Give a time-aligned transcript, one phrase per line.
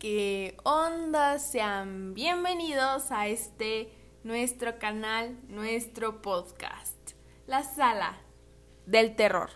[0.00, 1.38] ¿Qué onda?
[1.38, 3.92] Sean bienvenidos a este
[4.24, 6.96] nuestro canal, nuestro podcast,
[7.46, 8.18] La Sala
[8.86, 9.50] del Terror.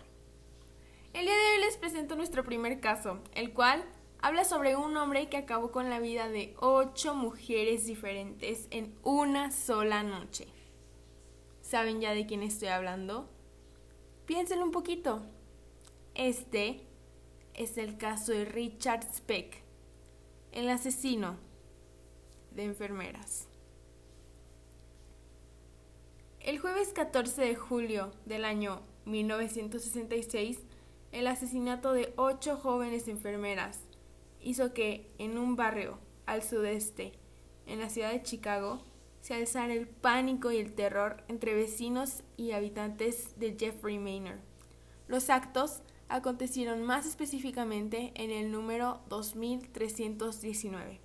[1.13, 3.85] El día de hoy les presento nuestro primer caso, el cual
[4.21, 9.49] habla sobre un hombre que acabó con la vida de ocho mujeres diferentes en una
[9.49, 10.45] sola noche.
[11.61, 13.27] ¿Saben ya de quién estoy hablando?
[14.27, 15.25] Piénsenlo un poquito.
[16.13, 16.85] Este
[17.55, 19.64] es el caso de Richard Speck,
[20.55, 21.35] el asesino
[22.51, 23.47] de enfermeras.
[26.39, 30.59] El jueves 14 de julio del año 1966,
[31.11, 33.81] el asesinato de ocho jóvenes enfermeras
[34.39, 37.11] hizo que en un barrio al sudeste,
[37.67, 38.81] en la ciudad de Chicago,
[39.19, 44.39] se alzara el pánico y el terror entre vecinos y habitantes de Jeffrey Manor.
[45.07, 50.99] Los actos acontecieron más específicamente en el número 2319.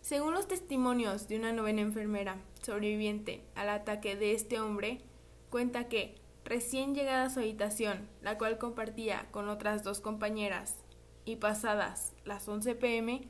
[0.00, 5.02] Según los testimonios de una novena enfermera sobreviviente al ataque de este hombre,
[5.50, 10.76] cuenta que, recién llegada a su habitación, la cual compartía con otras dos compañeras,
[11.24, 13.20] y pasadas las 11 pm,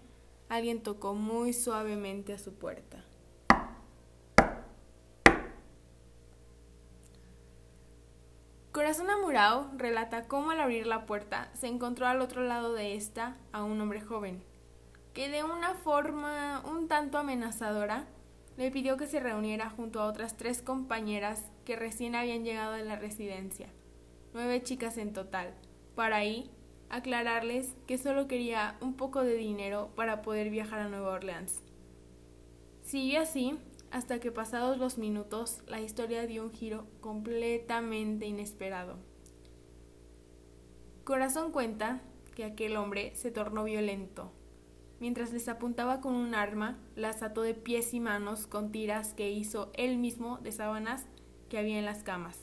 [0.48, 3.04] alguien tocó muy suavemente a su puerta.
[8.90, 13.62] Corazón relata cómo al abrir la puerta se encontró al otro lado de esta a
[13.62, 14.42] un hombre joven,
[15.14, 18.08] que de una forma un tanto amenazadora
[18.56, 22.80] le pidió que se reuniera junto a otras tres compañeras que recién habían llegado a
[22.80, 23.68] la residencia,
[24.34, 25.54] nueve chicas en total,
[25.94, 26.50] para ahí
[26.88, 31.62] aclararles que solo quería un poco de dinero para poder viajar a Nueva Orleans.
[32.82, 33.56] Siguió así
[33.90, 38.98] hasta que pasados los minutos la historia dio un giro completamente inesperado.
[41.04, 42.02] Corazón cuenta
[42.34, 44.32] que aquel hombre se tornó violento.
[45.00, 49.30] Mientras les apuntaba con un arma, las ató de pies y manos con tiras que
[49.30, 51.06] hizo él mismo de sábanas
[51.48, 52.38] que había en las camas.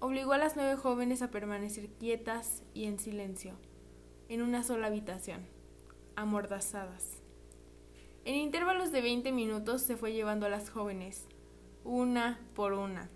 [0.00, 3.56] Obligó a las nueve jóvenes a permanecer quietas y en silencio,
[4.28, 5.46] en una sola habitación,
[6.16, 7.19] amordazadas.
[8.24, 11.26] En intervalos de 20 minutos se fue llevando a las jóvenes,
[11.84, 13.08] una por una.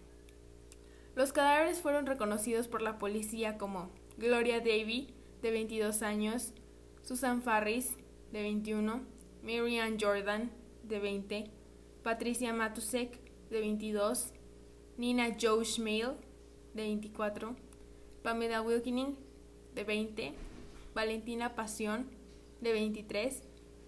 [1.14, 6.54] Los cadáveres fueron reconocidos por la policía como Gloria Davy, de 22 años,
[7.02, 7.96] Susan Farris,
[8.32, 9.02] de 21,
[9.42, 10.50] Mary Ann Jordan,
[10.82, 11.50] de 20,
[12.02, 14.32] Patricia Matusek, de 22,
[14.96, 16.16] Nina Joe Schmale,
[16.72, 17.54] de 24,
[18.22, 19.18] Pamela Wilkening,
[19.74, 20.32] de 20,
[20.94, 22.08] Valentina Pasión,
[22.62, 23.42] de 23,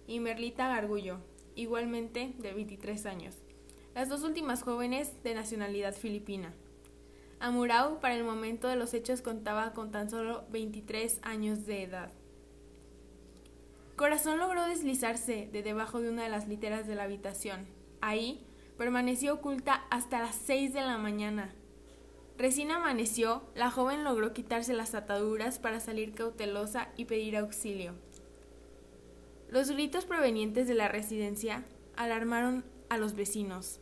[0.06, 1.18] y Merlita Gargullo,
[1.54, 3.34] igualmente de 23 años,
[3.94, 6.52] las dos últimas jóvenes de nacionalidad filipina.
[7.38, 12.12] Amurao para el momento de los hechos contaba con tan solo 23 años de edad.
[13.96, 17.66] Corazón logró deslizarse de debajo de una de las literas de la habitación.
[18.00, 18.46] Ahí
[18.76, 21.54] permaneció oculta hasta las 6 de la mañana.
[22.36, 27.94] Recién amaneció, la joven logró quitarse las ataduras para salir cautelosa y pedir auxilio.
[29.50, 31.64] Los gritos provenientes de la residencia
[31.96, 33.80] alarmaron a los vecinos,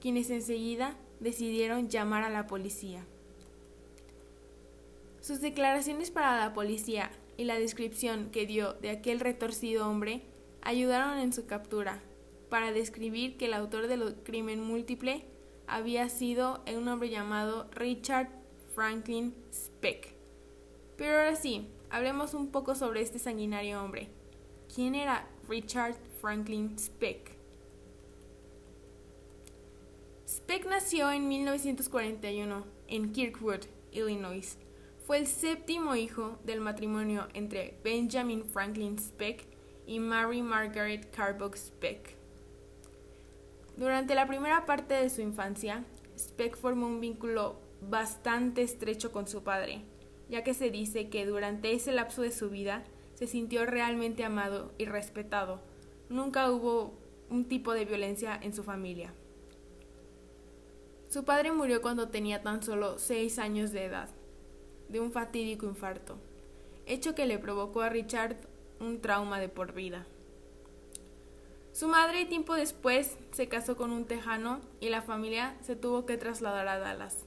[0.00, 3.06] quienes enseguida decidieron llamar a la policía.
[5.20, 10.22] Sus declaraciones para la policía y la descripción que dio de aquel retorcido hombre
[10.62, 12.02] ayudaron en su captura,
[12.50, 15.24] para describir que el autor del crimen múltiple
[15.66, 18.28] había sido un hombre llamado Richard
[18.74, 20.14] Franklin Speck.
[20.96, 24.08] Pero ahora sí, hablemos un poco sobre este sanguinario hombre.
[24.74, 27.30] ¿Quién era Richard Franklin Speck?
[30.26, 34.58] Speck nació en 1941 en Kirkwood, Illinois.
[35.06, 39.46] Fue el séptimo hijo del matrimonio entre Benjamin Franklin Speck
[39.86, 42.16] y Mary Margaret Carbog Speck.
[43.76, 45.84] Durante la primera parte de su infancia,
[46.18, 49.84] Speck formó un vínculo bastante estrecho con su padre,
[50.28, 52.82] ya que se dice que durante ese lapso de su vida
[53.24, 55.60] se sintió realmente amado y respetado.
[56.10, 56.92] Nunca hubo
[57.30, 59.14] un tipo de violencia en su familia.
[61.08, 64.10] Su padre murió cuando tenía tan solo seis años de edad,
[64.90, 66.18] de un fatídico infarto,
[66.84, 68.36] hecho que le provocó a Richard
[68.78, 70.06] un trauma de por vida.
[71.72, 76.18] Su madre tiempo después se casó con un tejano y la familia se tuvo que
[76.18, 77.24] trasladar a Dallas,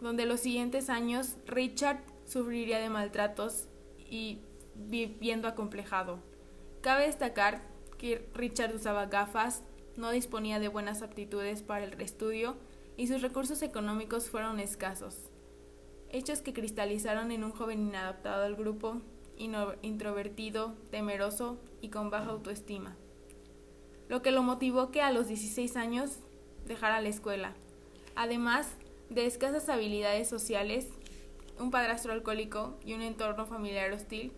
[0.00, 3.68] donde los siguientes años Richard sufriría de maltratos
[3.98, 4.40] y
[4.78, 6.20] viviendo acomplejado.
[6.80, 7.62] Cabe destacar
[7.98, 9.62] que Richard usaba gafas,
[9.96, 12.56] no disponía de buenas aptitudes para el estudio
[12.96, 15.30] y sus recursos económicos fueron escasos.
[16.10, 19.02] Hechos que cristalizaron en un joven inadaptado al grupo
[19.36, 22.96] introvertido, temeroso y con baja autoestima,
[24.08, 26.18] lo que lo motivó que a los 16 años
[26.66, 27.54] dejara la escuela.
[28.16, 28.76] Además
[29.10, 30.88] de escasas habilidades sociales,
[31.58, 34.32] un padrastro alcohólico y un entorno familiar hostil,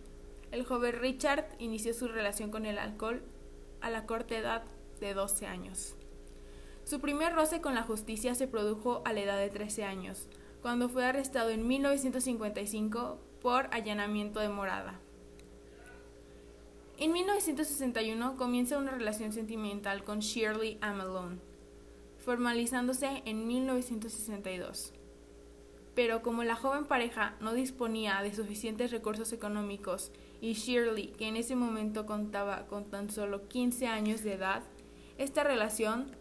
[0.52, 3.22] el joven Richard inició su relación con el alcohol
[3.80, 4.64] a la corta edad
[5.00, 5.94] de 12 años.
[6.84, 10.28] Su primer roce con la justicia se produjo a la edad de 13 años,
[10.60, 15.00] cuando fue arrestado en 1955 por allanamiento de morada.
[16.98, 21.38] En 1961 comienza una relación sentimental con Shirley Amalone,
[22.18, 24.92] formalizándose en 1962.
[25.94, 31.36] Pero como la joven pareja no disponía de suficientes recursos económicos y Shirley, que en
[31.36, 34.62] ese momento contaba con tan solo 15 años de edad,
[35.18, 36.16] esta relación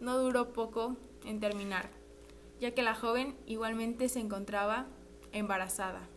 [0.00, 1.90] no duró poco en terminar,
[2.60, 4.86] ya que la joven igualmente se encontraba
[5.32, 6.08] embarazada.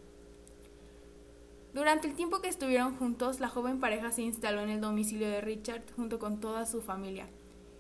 [1.74, 5.40] Durante el tiempo que estuvieron juntos, la joven pareja se instaló en el domicilio de
[5.40, 7.30] Richard junto con toda su familia.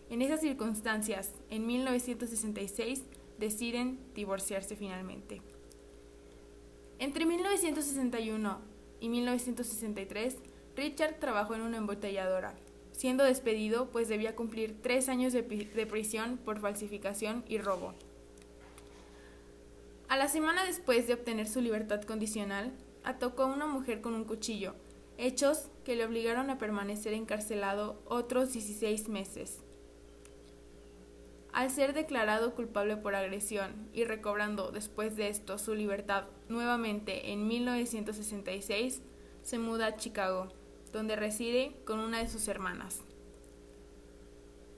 [0.09, 3.03] En esas circunstancias, en 1966,
[3.37, 5.41] deciden divorciarse finalmente.
[6.99, 8.70] Entre 1961
[9.01, 10.37] y 1963,
[10.77, 12.55] Richard trabajó en una embotelladora,
[12.93, 17.93] siendo despedido pues debía cumplir tres años de, de prisión por falsificación y robo.
[20.07, 22.71] A la semana después de obtener su libertad condicional,
[23.03, 24.75] atacó a una mujer con un cuchillo,
[25.17, 29.61] hechos que le obligaron a permanecer encarcelado otros 16 meses.
[31.61, 37.47] Al ser declarado culpable por agresión y recobrando después de esto su libertad nuevamente en
[37.47, 39.03] 1966,
[39.43, 40.47] se muda a Chicago,
[40.91, 43.03] donde reside con una de sus hermanas.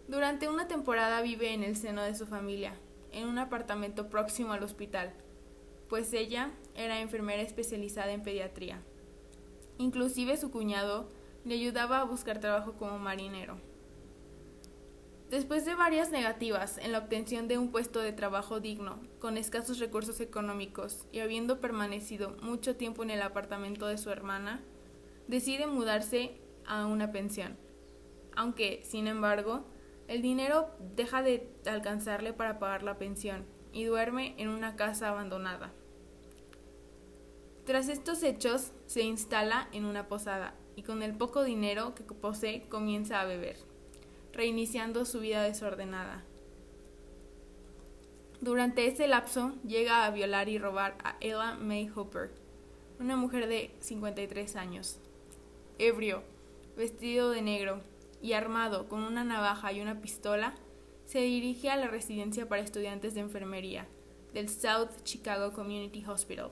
[0.10, 2.76] Durante una temporada vive en el seno de su familia,
[3.14, 5.14] en un apartamento próximo al hospital,
[5.88, 8.82] pues ella era enfermera especializada en pediatría.
[9.78, 11.08] Inclusive su cuñado
[11.46, 13.73] le ayudaba a buscar trabajo como marinero.
[15.34, 19.80] Después de varias negativas en la obtención de un puesto de trabajo digno, con escasos
[19.80, 24.62] recursos económicos y habiendo permanecido mucho tiempo en el apartamento de su hermana,
[25.28, 27.58] decide mudarse a una pensión.
[28.36, 29.66] Aunque, sin embargo,
[30.08, 35.74] el dinero deja de alcanzarle para pagar la pensión y duerme en una casa abandonada.
[37.66, 42.70] Tras estos hechos, se instala en una posada y con el poco dinero que posee
[42.70, 43.73] comienza a beber
[44.34, 46.24] reiniciando su vida desordenada.
[48.42, 52.32] Durante ese lapso llega a violar y robar a Ella May Hooper,
[53.00, 55.00] una mujer de 53 años.
[55.80, 56.24] Ebrio,
[56.76, 57.82] vestido de negro
[58.22, 60.56] y armado con una navaja y una pistola,
[61.06, 63.88] se dirige a la residencia para estudiantes de enfermería
[64.34, 66.50] del South Chicago Community Hospital.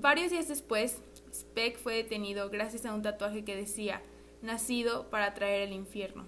[0.00, 1.00] Varios días después,
[1.32, 4.02] Speck fue detenido gracias a un tatuaje que decía
[4.42, 6.26] nacido para traer el infierno.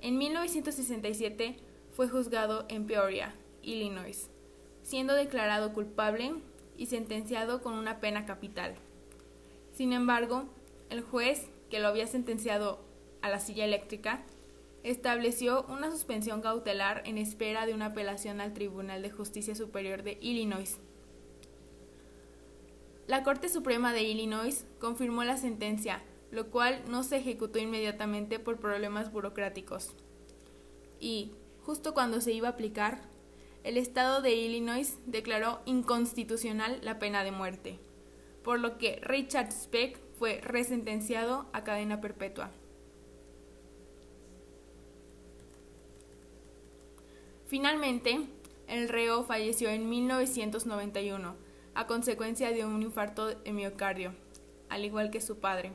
[0.00, 1.56] En 1967
[1.92, 4.30] fue juzgado en Peoria, Illinois,
[4.82, 6.34] siendo declarado culpable
[6.76, 8.74] y sentenciado con una pena capital.
[9.72, 10.44] Sin embargo,
[10.90, 12.84] el juez, que lo había sentenciado
[13.22, 14.22] a la silla eléctrica,
[14.82, 20.18] estableció una suspensión cautelar en espera de una apelación al Tribunal de Justicia Superior de
[20.20, 20.78] Illinois.
[23.06, 26.02] La Corte Suprema de Illinois confirmó la sentencia
[26.34, 29.94] lo cual no se ejecutó inmediatamente por problemas burocráticos.
[30.98, 33.02] Y, justo cuando se iba a aplicar,
[33.62, 37.78] el estado de Illinois declaró inconstitucional la pena de muerte,
[38.42, 42.50] por lo que Richard Speck fue resentenciado a cadena perpetua.
[47.46, 48.26] Finalmente,
[48.66, 51.36] el reo falleció en 1991
[51.74, 54.14] a consecuencia de un infarto de miocardio,
[54.68, 55.72] al igual que su padre.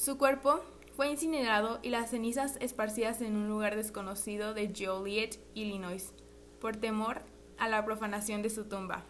[0.00, 0.62] Su cuerpo
[0.96, 6.14] fue incinerado y las cenizas esparcidas en un lugar desconocido de Joliet, Illinois,
[6.58, 7.20] por temor
[7.58, 9.04] a la profanación de su tumba.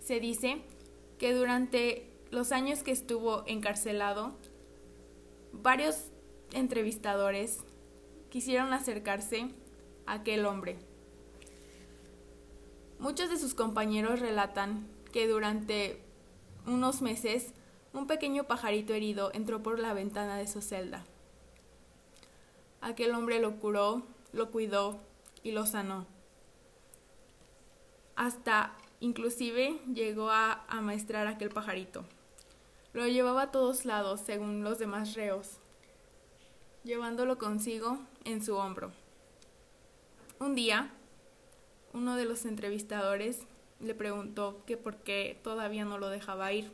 [0.00, 0.62] Se dice
[1.18, 4.32] que durante los años que estuvo encarcelado,
[5.52, 6.06] varios
[6.54, 7.58] entrevistadores
[8.30, 9.50] quisieron acercarse
[10.06, 10.87] a aquel hombre
[12.98, 16.02] Muchos de sus compañeros relatan que durante
[16.66, 17.54] unos meses
[17.92, 21.04] un pequeño pajarito herido entró por la ventana de su celda.
[22.80, 24.02] Aquel hombre lo curó,
[24.32, 25.00] lo cuidó
[25.42, 26.06] y lo sanó.
[28.16, 32.04] Hasta inclusive llegó a amaestrar aquel pajarito.
[32.92, 35.58] Lo llevaba a todos lados según los demás reos,
[36.82, 38.90] llevándolo consigo en su hombro.
[40.40, 40.92] Un día,
[41.92, 43.46] uno de los entrevistadores
[43.80, 46.72] le preguntó que por qué todavía no lo dejaba ir.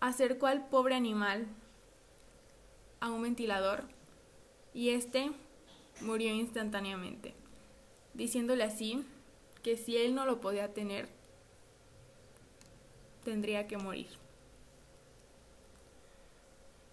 [0.00, 1.46] Acercó al pobre animal
[3.00, 3.84] a un ventilador
[4.74, 5.30] y este
[6.00, 7.34] murió instantáneamente,
[8.14, 9.04] diciéndole así
[9.62, 11.08] que si él no lo podía tener,
[13.24, 14.25] tendría que morir.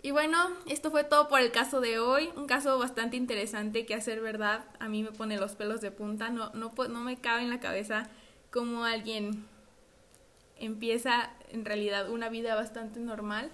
[0.05, 2.29] Y bueno, esto fue todo por el caso de hoy.
[2.35, 5.91] Un caso bastante interesante que, a ser verdad, a mí me pone los pelos de
[5.91, 6.29] punta.
[6.29, 8.09] No, no, no me cabe en la cabeza
[8.51, 9.47] cómo alguien
[10.59, 13.49] empieza en realidad una vida bastante normal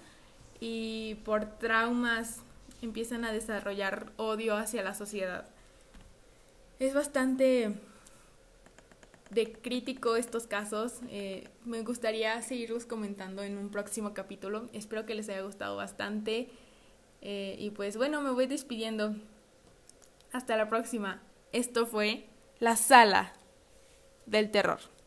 [0.58, 2.40] y por traumas
[2.82, 5.46] empiezan a desarrollar odio hacia la sociedad.
[6.80, 7.76] Es bastante
[9.30, 11.00] de crítico estos casos.
[11.08, 14.68] Eh, me gustaría seguirlos comentando en un próximo capítulo.
[14.72, 16.48] Espero que les haya gustado bastante.
[17.22, 19.14] Eh, y pues bueno, me voy despidiendo.
[20.32, 21.22] Hasta la próxima.
[21.52, 22.26] Esto fue
[22.58, 23.32] La Sala
[24.26, 24.99] del Terror.